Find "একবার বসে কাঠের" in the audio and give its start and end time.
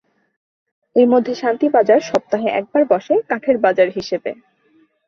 2.59-3.57